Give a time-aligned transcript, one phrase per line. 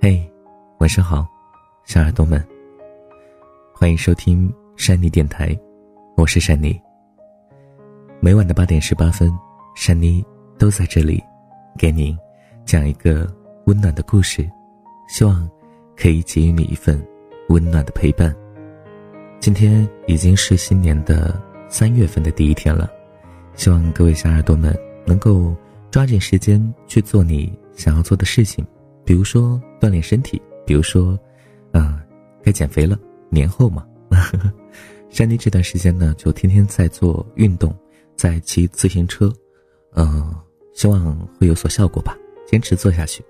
[0.00, 0.30] 嘿，
[0.78, 1.26] 晚上好，
[1.84, 2.42] 小耳朵们，
[3.74, 5.56] 欢迎收听山妮电台，
[6.16, 6.80] 我是山妮。
[8.20, 9.32] 每晚的八点十八分，
[9.74, 10.24] 山妮
[10.58, 11.22] 都在这里，
[11.76, 12.16] 给您
[12.64, 13.30] 讲一个
[13.66, 14.48] 温暖的故事，
[15.08, 15.48] 希望
[15.96, 17.04] 可以给予你一份
[17.48, 18.34] 温暖的陪伴。
[19.40, 22.90] 今天已经是新年的三月份的第一天了，
[23.54, 24.72] 希望各位小耳朵们
[25.04, 25.54] 能够
[25.92, 28.66] 抓紧时间去做你想要做的事情，
[29.04, 31.16] 比如说锻炼身体，比如说，
[31.72, 32.00] 嗯，
[32.42, 33.86] 该减肥了，年后嘛。
[35.10, 37.72] 山妮这段时间呢，就天天在做运动。
[38.14, 39.32] 在骑自行车，
[39.94, 40.32] 嗯，
[40.74, 42.16] 希望会有所效果吧。
[42.46, 43.24] 坚持做下去。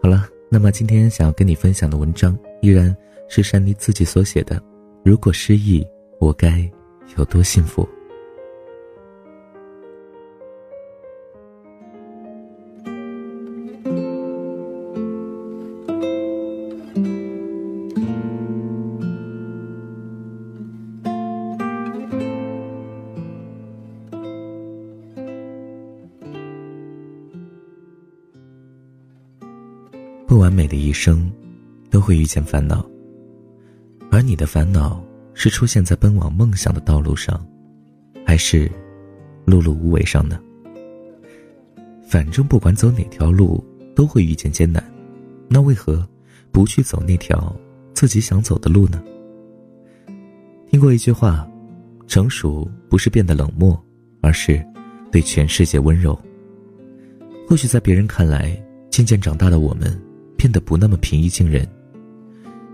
[0.00, 2.94] 好了，那么今天想要跟你分享的文章依然
[3.28, 4.62] 是珊妮自己所写的。
[5.04, 5.84] 如果失忆，
[6.20, 6.70] 我该
[7.16, 7.86] 有多幸福？
[30.38, 31.30] 完美的一生，
[31.90, 32.88] 都会遇见烦恼。
[34.10, 35.02] 而你的烦恼
[35.34, 37.46] 是出现在奔往梦想的道路上，
[38.24, 38.70] 还是
[39.46, 40.40] 碌碌无为上呢？
[42.08, 43.62] 反正不管走哪条路，
[43.94, 44.82] 都会遇见艰难。
[45.48, 46.06] 那为何
[46.50, 47.54] 不去走那条
[47.92, 49.02] 自己想走的路呢？
[50.70, 51.46] 听过一句话：
[52.06, 53.78] 成熟不是变得冷漠，
[54.22, 54.64] 而是
[55.12, 56.18] 对全世界温柔。
[57.46, 58.58] 或许在别人看来，
[58.90, 59.98] 渐渐长大的我们。
[60.38, 61.68] 变得不那么平易近人，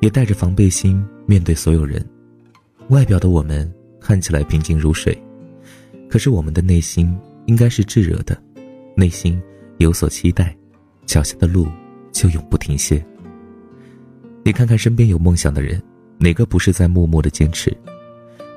[0.00, 2.06] 也带着防备心面对所有人。
[2.90, 5.18] 外表的我们看起来平静如水，
[6.10, 8.40] 可是我们的内心应该是炙热的，
[8.94, 9.42] 内心
[9.78, 10.54] 有所期待，
[11.06, 11.66] 脚下的路
[12.12, 13.02] 就永不停歇。
[14.44, 15.82] 你看看身边有梦想的人，
[16.18, 17.74] 哪个不是在默默的坚持？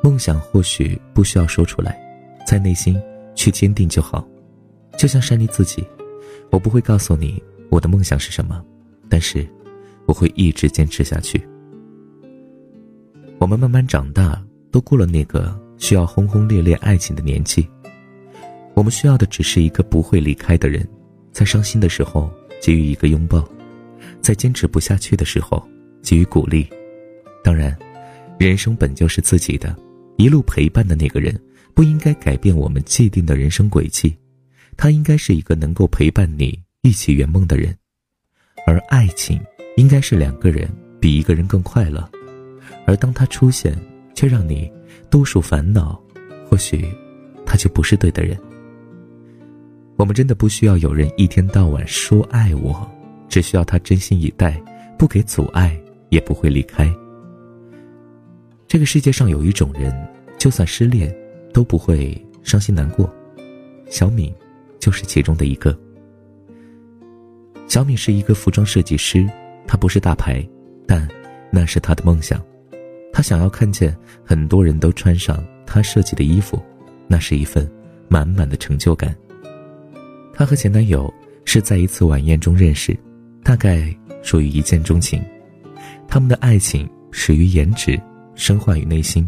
[0.03, 1.97] 梦想或许不需要说出来，
[2.45, 3.01] 在内心
[3.35, 4.27] 去坚定就好。
[4.97, 5.81] 就像山妮自己，
[6.51, 8.61] 我不会告诉你我的梦想是什么。
[9.09, 9.47] 但是，
[10.05, 11.41] 我会一直坚持下去。
[13.39, 14.41] 我们慢慢长大，
[14.71, 17.67] 都过了那个需要轰轰烈烈爱情的年纪。
[18.73, 20.87] 我们需要的只是一个不会离开的人，
[21.31, 22.31] 在伤心的时候
[22.61, 23.47] 给予一个拥抱，
[24.21, 25.67] 在坚持不下去的时候
[26.01, 26.67] 给予鼓励。
[27.43, 27.75] 当然，
[28.37, 29.75] 人生本就是自己的，
[30.17, 31.39] 一路陪伴的那个人
[31.73, 34.15] 不应该改变我们既定的人生轨迹，
[34.75, 37.75] 他应该是一个能够陪伴你一起圆梦的人。
[38.67, 39.39] 而爱情
[39.77, 40.69] 应该是两个人
[40.99, 42.05] 比一个人更快乐，
[42.85, 43.73] 而当他出现
[44.13, 44.69] 却让你
[45.09, 45.97] 多数烦恼，
[46.45, 46.85] 或许
[47.45, 48.37] 他就不是对的人。
[49.95, 52.85] 我们真的不需要有人一天到晚说爱我，
[53.29, 54.61] 只需要他真心以待，
[54.97, 55.79] 不给阻碍，
[56.09, 56.93] 也不会离开。
[58.67, 59.95] 这个世界上有一种人，
[60.37, 61.15] 就算失恋
[61.53, 63.09] 都不会伤心难过，
[63.89, 64.33] 小敏
[64.77, 65.73] 就是其中的一个。
[67.67, 69.27] 小敏是一个服装设计师，
[69.67, 70.43] 她不是大牌，
[70.87, 71.07] 但
[71.51, 72.41] 那是她的梦想。
[73.11, 76.61] 她想要看见很多人都穿上她设计的衣服，
[77.07, 77.69] 那是一份
[78.07, 79.13] 满满的成就感。
[80.33, 81.13] 她和前男友
[81.43, 82.97] 是在一次晚宴中认识，
[83.43, 85.21] 大概属于一见钟情。
[86.07, 87.99] 他们的爱情始于颜值，
[88.33, 89.27] 深化于内心。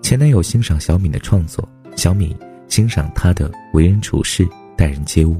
[0.00, 2.34] 前男友欣赏小敏的创作，小敏
[2.66, 5.36] 欣赏他的为人处事、待人接物。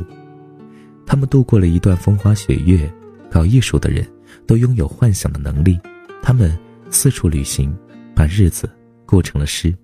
[1.10, 2.88] 他们度过了一段风花雪月，
[3.28, 4.06] 搞艺术的人
[4.47, 5.76] 都拥有幻想的能力。
[6.22, 6.56] 他们
[6.88, 7.76] 四处旅行，
[8.15, 8.71] 把日子
[9.06, 9.75] 过成了诗。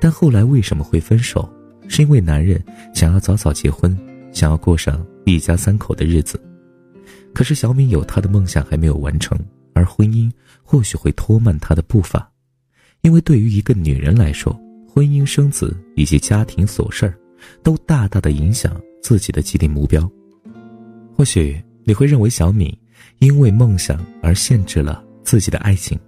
[0.00, 1.46] 但后来为什么会分手？
[1.86, 3.94] 是因为男人想要早早结婚，
[4.32, 6.40] 想要过上一家三口的日子。
[7.34, 9.38] 可是小敏有她的梦想还没有完成，
[9.74, 10.32] 而婚姻
[10.62, 12.26] 或许会拖慢她的步伐。
[13.02, 17.18] 因为对于一个女人来说，婚姻、生子以及家庭琐事儿，
[17.62, 20.10] 都大大的影响自己的既定目标。
[21.16, 22.76] 或许你会认为小敏
[23.18, 25.98] 因为梦想而限制了自己的爱情，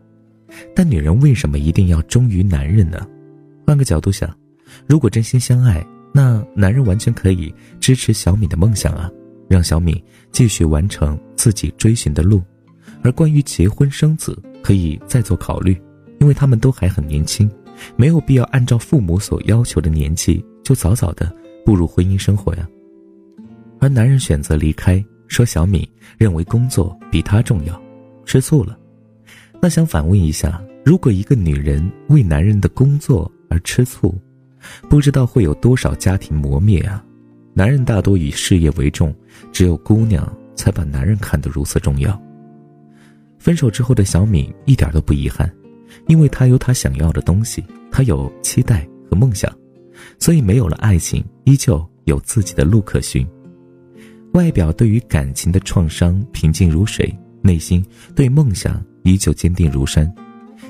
[0.74, 3.06] 但女人为什么一定要忠于男人呢？
[3.66, 4.36] 换个角度想，
[4.86, 9.10] 如果真心相爱，那男人完全可以支持小敏的梦想啊，
[9.48, 10.02] 让小敏
[10.32, 12.42] 继续完成自己追寻的路。
[13.02, 15.80] 而关于结婚生子，可以再做考虑，
[16.20, 17.50] 因为他们都还很年轻，
[17.96, 21.30] 没有必要按照父母所要求的年纪就早早的
[21.64, 22.66] 步入婚姻生活呀。
[23.84, 25.86] 而男人选择离开，说小敏
[26.16, 27.78] 认为工作比他重要，
[28.24, 28.78] 吃醋了。
[29.60, 34.18] 那想反问一下，如果一个女人为男人的工作而吃醋，
[34.88, 37.04] 不知道会有多少家庭磨灭啊！
[37.52, 39.14] 男人大多以事业为重，
[39.52, 42.18] 只有姑娘才把男人看得如此重要。
[43.38, 45.54] 分手之后的小敏一点都不遗憾，
[46.06, 49.54] 因为她有她想要的东西，她有期待和梦想，
[50.18, 53.28] 所以没有了爱情，依旧有自己的路可循。
[54.34, 57.84] 外表对于感情的创伤平静如水，内心
[58.16, 60.12] 对梦想依旧坚定如山，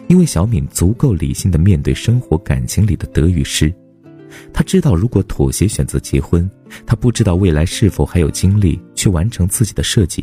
[0.07, 3.75] 因为小敏足够理性的面对生活感情里的得与失。
[4.53, 6.49] 她知道，如果妥协选择结婚，
[6.85, 10.23] 她不知道未来是否还有精力去完成自己的设计。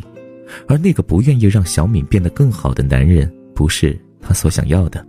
[0.68, 5.04] 而那个不愿意让小敏变得更好的男人，不是她所想要的。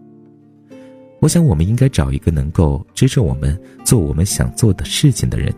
[1.20, 3.56] 我想，我们应该找一个能够支持我们
[3.86, 5.54] 做我们想做的事情的人，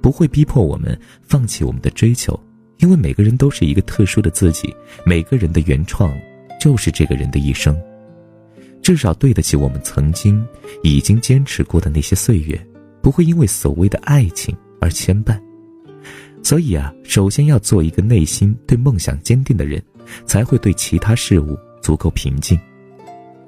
[0.00, 2.38] 不会逼迫我们放弃我们的追求，
[2.78, 6.16] 因为每个人都是一个特殊的自己，每个人的原创
[6.60, 7.76] 就是这个人的一生。
[8.82, 10.46] 至少对得起我们曾经
[10.82, 12.60] 已经坚持过的那些岁月，
[13.02, 15.40] 不会因为所谓的爱情而牵绊。
[16.42, 19.82] 所以啊，首先要做一个内心对梦想坚定的人，
[20.24, 22.56] 才会对其他事物足够平静。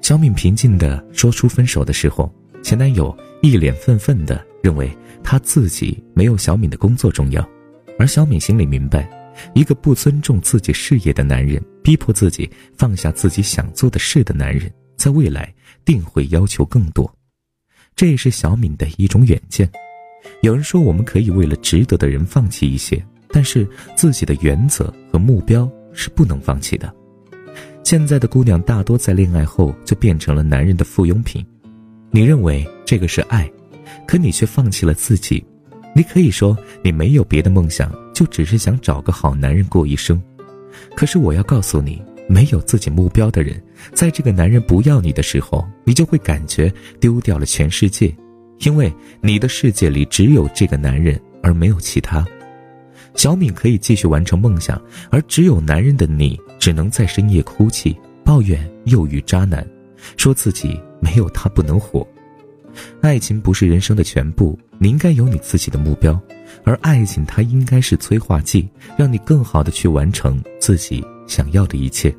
[0.01, 4.91] 小敏平静地说出分手的时候，前男友一脸愤愤地认为
[5.23, 7.47] 他自己没有小敏的工作重要，
[7.99, 9.09] 而小敏心里明白，
[9.55, 15.55] 一个不尊重自己事业的男人，逼迫自己放下自己想做的事的男人，在未来
[15.85, 17.13] 定会要求更多。
[17.95, 19.71] 这也是小敏的一种远见。
[20.43, 26.93] 有人说，我们可以为了值得的人放弃一些，但是自己的原则和目标是不能放弃的。
[27.85, 31.45] 现在的姑娘大多在恋爱后就变成了男人的附庸品。
[32.11, 33.51] 你认为这个是爱，
[34.07, 35.45] 可你却放弃了自己。
[35.95, 40.23] 你可以说你没有别的梦想，就只是想找个好男人过一生。
[40.95, 43.61] 可是我要告诉你，没有自己目标的人，
[43.93, 48.15] 在这个男人不要你的时候，你就会感觉丢掉了全世界。
[48.61, 52.27] 因为你的世界里只有这个男人，而没有其他。
[53.15, 59.67] 小敏可以继续完成梦想，而只有男人的你，只能在深夜哭泣，抱怨又遇渣男，
[60.17, 62.07] 说自己没有他不能活。
[63.01, 66.21] 爱情不是人生的全部，你应该有你自己的目标，
[66.65, 72.15] 而爱情它应该是催化剂，让你更好的去完成自己想要的一切。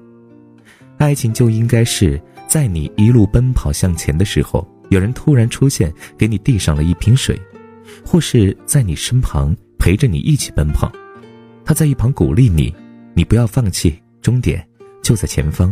[0.97, 4.67] 爱情就应该是在你一路奔跑向前的时候。
[4.89, 7.39] 有人突然出现，给你递上了一瓶水，
[8.03, 10.91] 或是在你身旁陪着你一起奔跑，
[11.63, 12.73] 他在一旁鼓励你，
[13.13, 14.67] 你不要放弃，终点
[15.03, 15.71] 就在前方。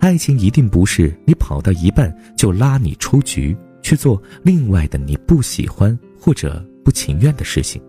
[0.00, 7.80] 爱情一定不是你跑到一半就拉你出局，去做另外的你不喜欢或者不情愿的事情。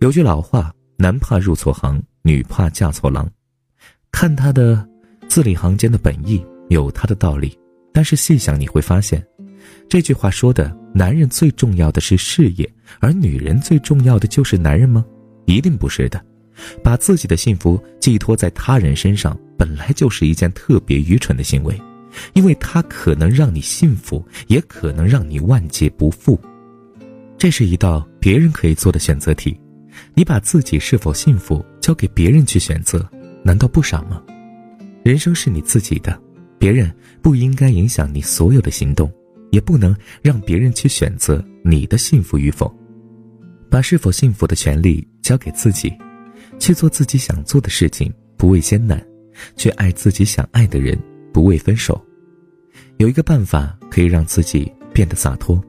[0.00, 3.28] 有句老话，男怕入错行，女怕嫁错郎。
[4.10, 4.86] 看他的
[5.28, 7.56] 字里行间的本意，有他的道理。
[7.92, 9.24] 但是细想，你会发现，
[9.88, 12.68] 这句话说的男人最重要的是事业，
[13.00, 15.04] 而女人最重要的就是男人吗？
[15.46, 16.24] 一定不是的。
[16.82, 21.80] 把自己的幸福寄托在他人身上，本来就是一件特别愚蠢的行为，
[22.34, 26.40] 因为他可能让你幸福，也可能让你万劫不复。
[27.36, 29.58] 这是一道别人可以做的选择题，
[30.14, 33.08] 你把自己是否幸福交给别人去选择，
[33.44, 34.22] 难道不傻吗？
[35.04, 36.20] 人生是你自己的。
[36.58, 39.08] 别人不应该影响你所有的行动，
[39.52, 42.76] 也不能让别人去选择你的幸福与否。
[43.70, 45.92] 把是否幸福的权利交给自己，
[46.58, 49.04] 去做自己想做的事情，不畏艰难，
[49.56, 50.98] 去爱自己想爱的人，
[51.32, 52.00] 不畏分手。
[52.98, 55.62] 有一个办法可以让自己变得洒脱，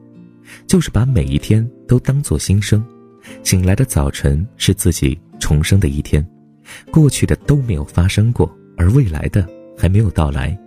[0.66, 2.84] 就是把每一天都当做新生。
[3.42, 6.26] 醒来的早晨是自己重生的一天，
[6.90, 10.58] 过去的都没有发生过，而未来的还没有到来。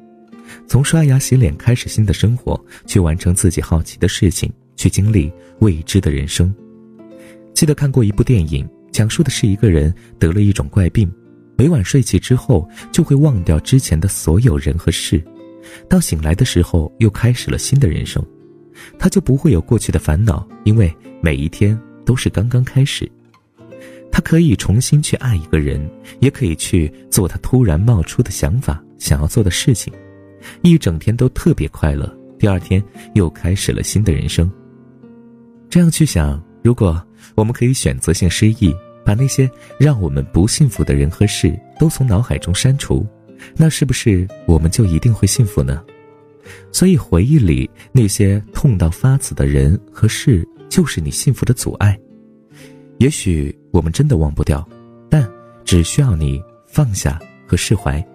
[0.67, 6.53] 从刷牙洗脸开始新的生活，去完成自己好奇的事情，去经历未知的人生。
[7.53, 11.11] 记得看过一部电影，讲述的是一个人得了一种怪病，
[11.57, 15.21] 每晚睡起之后就会忘掉之前的所有人和事，
[15.89, 18.23] 到醒来的时候又开始了新的人生，
[18.99, 23.11] 他就不会有过去的烦恼，因为每一天都是刚刚开始。
[24.11, 29.91] 他可以重新去爱一个人，也可以去做他突然冒出的想法、想要做的事情。
[30.61, 32.83] 一整天都特别快乐，第二天
[33.15, 34.51] 又开始了新的人生。
[35.67, 37.03] 这样去想，如果
[37.35, 38.75] 我们可以选择性失忆，
[39.05, 39.49] 把那些
[39.79, 43.05] 让我们不幸福的人和事都从脑海中删除，
[43.55, 45.83] 那是不是我们就一定会幸福呢？
[46.71, 51.97] 所以，回忆里那些痛到发紫的人和事，就是你幸福的阻碍。
[52.97, 54.67] 也许我们真的忘不掉，
[55.09, 55.29] 但
[55.63, 58.05] 只需要你放下和释怀，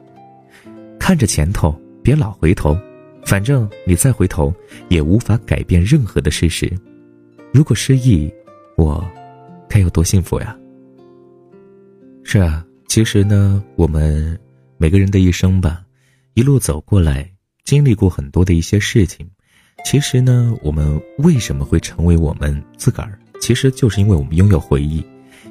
[0.98, 1.78] 看着前头。
[2.00, 2.78] 别老回头，
[3.22, 4.54] 反正你再回头
[4.88, 6.72] 也无法改变任何的事实。
[7.52, 8.32] 如果失忆，
[8.78, 9.04] 我
[9.68, 10.56] 该有多幸福呀！
[12.23, 14.38] 是啊，其实呢，我们
[14.76, 15.82] 每个人的一生吧，
[16.35, 17.28] 一路走过来，
[17.64, 19.28] 经历过很多的一些事情。
[19.85, 23.18] 其实呢，我们为什么会成为我们自个儿？
[23.40, 25.04] 其实就是因为我们拥有回忆，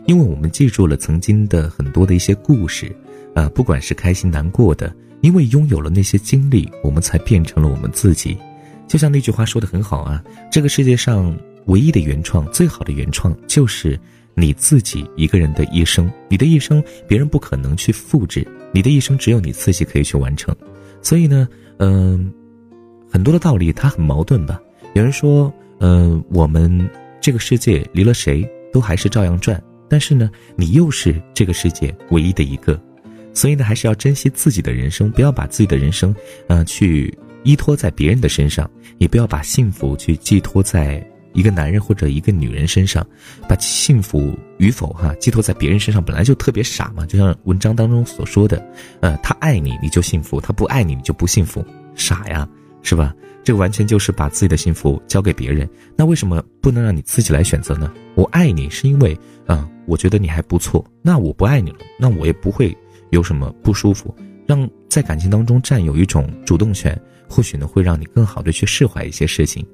[0.05, 2.95] 因为我们记住了曾经的很多的一些故事，
[3.35, 8.37] 啊，不管是开心难过的，因为拥有了那些经历，我们才变成了我们自己。
[8.87, 13.97] 就像那句话说的很好啊，这个世界上唯一的原创、最好的原创，就是
[14.35, 16.11] 你自己一个人的一生。
[16.27, 20.53] 你的一生，别人不可能去复制，你的一生只有你自己可以去完成。
[21.01, 21.47] 所以呢，
[21.77, 22.33] 嗯。
[23.09, 24.61] 很多的道理它很矛盾吧？
[24.93, 26.87] 有人说，嗯，我们
[27.21, 32.77] 这个世界离了谁都还是照样转，但是呢，你又是这个世界唯一的一个，
[33.33, 36.13] 所以呢，还是要珍惜自己的人生，不要把自己的人生，
[36.47, 40.99] 呃，去依托在别人的身上，也不要把幸福去寄托在
[41.37, 43.05] 一个男人或者一个女人身上，
[43.47, 47.05] 把幸福与否哈寄托在别人身上，本来就特别傻嘛。
[47.05, 48.57] 就像文章当中所说的，
[49.01, 51.63] 呃，他爱你你就幸福，他不爱你你就不幸福，
[51.93, 52.49] 傻呀。
[52.83, 53.13] 是吧？
[53.43, 55.67] 这个完全就是把自己的幸福交给别人。
[55.97, 57.91] 那为什么不能让你自己来选择呢？
[58.15, 59.17] 我爱你是因为，
[59.47, 60.83] 嗯，我觉得你还不错。
[61.01, 62.75] 那我不爱你了，那我也不会
[63.09, 64.15] 有什么不舒服。
[64.45, 69.65] 让在感情当中占有一种主动权，或许呢会让你更好的去释怀一些事情。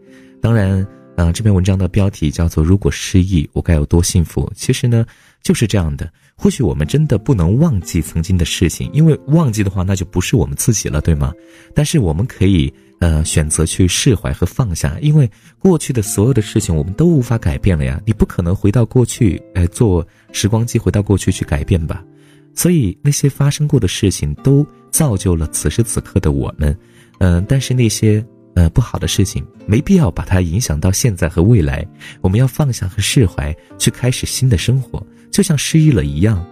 [0.41, 0.83] 当然，
[1.15, 4.45] 嗯，这篇文章的标题叫做《如果失忆，我该有多幸福》。
[4.55, 5.05] 其实呢，
[5.41, 6.11] 就是这样的。
[6.35, 11.31] 或许我们真的不能忘记曾经的事情，因为忘记的话，那就不是我们自己了，对吗？
[11.75, 12.73] 但是我们可以。
[12.99, 15.29] 呃，选择去释怀和放下，因为
[15.59, 18.01] 过去的所有的事情我们都无法改变了呀。
[18.05, 22.01] 你不可能回到过去，呃，坐时光机回到过去去改变吧。
[22.53, 26.73] 所以那些发生过的事情都造就了此时此刻的我们。
[27.17, 31.85] 嗯，但是那些呃不好的事情没必要把它影响到现在和未来。
[32.21, 36.45] 我们要放下和释怀，去开始新的生活，就像失忆了一样。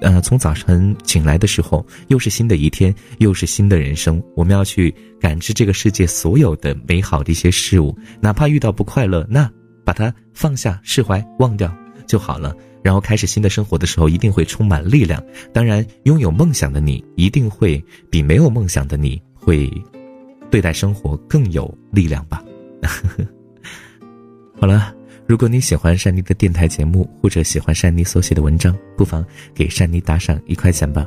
[0.00, 4.22] 呃，从早晨醒来的时候，又是新的一天，又是新的人生。
[4.36, 9.50] 我们要去感知这个世界所有的美好的一些事物，哪怕遇到不快乐，那
[9.82, 11.74] 把它放下、释怀、忘掉
[12.06, 12.54] 就好了。
[12.82, 15.22] 然后开始新的生活的时候，一定会充满力量。
[15.54, 19.70] 当然，拥有梦想的你，一定会比没有梦想的你会
[20.50, 22.42] 对待生活更有力量吧。
[24.60, 24.94] 好了。
[25.26, 29.24] 如果你喜欢珊妮的电台节目，或者喜欢珊妮所写的文章，不妨
[29.54, 31.06] 给珊妮打赏一块钱吧。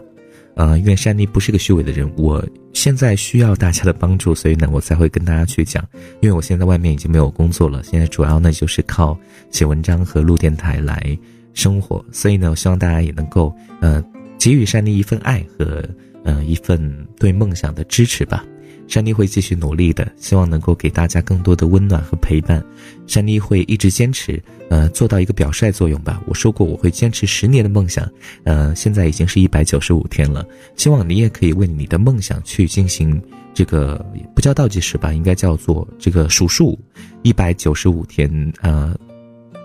[0.55, 5.87] 呃，因为珊妮不是个虚伪的人，我现在需要大家的帮助，所以呢，我才会跟大家去讲。
[6.19, 9.15] 因为我现在外面已经没有工作了，现在主要呢就是靠
[9.51, 11.15] 写文章和录电台来
[11.53, 14.03] 生活，所以呢，我希望大家也能够呃
[14.39, 15.87] 给予珊妮一份爱和
[16.23, 18.43] 呃一份对梦想的支持吧。
[18.87, 22.63] 珊妮会继续努力的，希望能够给大家更多的温暖和陪伴。
[23.05, 26.21] 珊妮会一直坚持，呃，做到一个表率作用吧。
[26.25, 28.09] 我说过我会坚持十年的梦想，
[28.43, 30.45] 呃，现在已经是一百九十五天了。
[30.75, 33.21] 希望你也可以为你的梦想去进行
[33.53, 34.03] 这个
[34.33, 36.79] 不叫倒计时吧，应该叫做这个数数，
[37.23, 38.29] 一百九十五天，
[38.61, 38.95] 呃，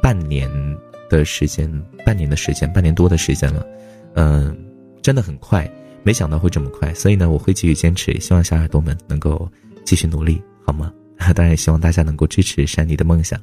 [0.03, 0.51] 半年
[1.09, 1.71] 的时间，
[2.05, 3.65] 半年的时间，半年多的时间了，
[4.15, 4.57] 嗯，
[5.01, 5.71] 真的很快。
[6.03, 9.49] 没想到会这么快，所以呢，我会继续坚持，也希望小耳朵们能够
[9.85, 10.93] 继续努力，好吗？
[11.35, 13.41] 当然也希望大家能够支持山妮的梦想。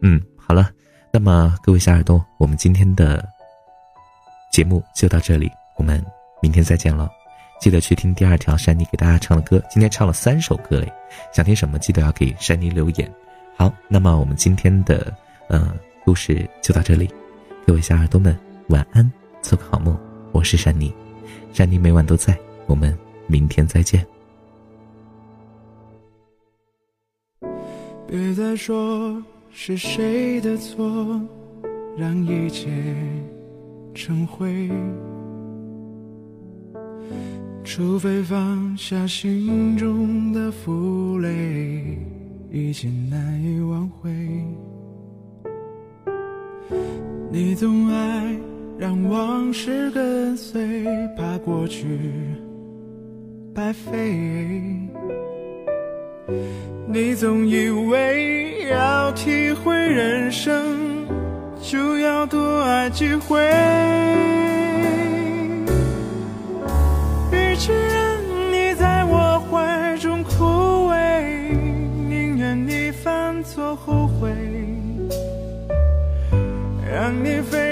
[0.00, 0.70] 嗯，好了，
[1.12, 3.24] 那么各位小耳朵，我们今天的
[4.50, 6.04] 节目就到这里，我们
[6.40, 7.08] 明天再见了。
[7.60, 10.92] 记得去听第二条山妮给大家唱的歌，今天唱了三首歌嘞，
[11.32, 13.08] 想听什么记得要给山妮留言。
[13.56, 15.14] 好，那么我们今天的
[15.48, 15.72] 呃
[16.04, 17.08] 故事就到这里，
[17.64, 18.36] 各位小耳朵们
[18.70, 19.08] 晚安，
[19.40, 19.96] 做个好梦，
[20.32, 20.92] 我是山妮。
[21.52, 24.04] 山妮每晚都在，我们明天再见。
[28.06, 31.20] 别再说是谁的错，
[31.96, 32.70] 让一切
[33.94, 34.70] 成灰。
[37.64, 41.98] 除非放下心中的负累，
[42.50, 44.10] 一切难以挽回。
[47.30, 48.51] 你总爱。
[48.82, 50.60] 让往事跟随，
[51.16, 51.86] 怕过去
[53.54, 54.12] 白费。
[56.88, 61.06] 你总以为要体会人生，
[61.60, 63.40] 就要多爱几回。
[67.30, 68.20] 与其让
[68.50, 71.56] 你在我怀中枯萎，
[72.08, 74.28] 宁愿你犯错后悔，
[76.92, 77.71] 让你飞。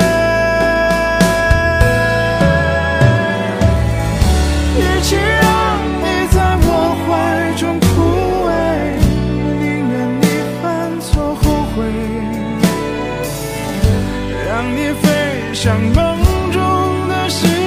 [5.03, 5.41] 请让
[5.99, 6.69] 你在我
[7.03, 7.09] 怀
[7.57, 7.85] 中枯
[8.47, 8.49] 萎，
[9.59, 10.23] 宁愿你
[10.61, 10.63] 犯
[11.01, 11.43] 错后
[11.75, 11.77] 悔，
[14.47, 15.03] 让你飞
[15.53, 15.99] 向梦
[16.51, 16.59] 中
[17.09, 17.60] 的世界。